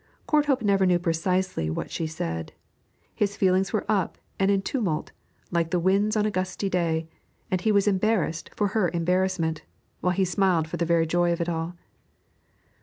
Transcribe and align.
Courthope 0.25 0.63
never 0.65 0.87
knew 0.87 0.97
precisely 0.97 1.69
what 1.69 1.91
she 1.91 2.07
said. 2.07 2.53
His 3.13 3.37
feelings 3.37 3.71
were 3.71 3.85
up 3.87 4.17
and 4.39 4.49
in 4.49 4.63
tumult, 4.63 5.11
like 5.51 5.69
the 5.69 5.79
winds 5.79 6.15
on 6.17 6.25
a 6.25 6.31
gusty 6.31 6.71
day, 6.71 7.07
and 7.51 7.61
he 7.61 7.71
was 7.71 7.87
embarrassed 7.87 8.49
for 8.55 8.69
her 8.69 8.89
embarrassment, 8.95 9.61
while 9.99 10.13
he 10.13 10.25
smiled 10.25 10.67
for 10.67 10.77
the 10.77 10.85
very 10.89 11.05
joy 11.05 11.31
of 11.31 11.39
it 11.39 11.49
all. 11.49 11.75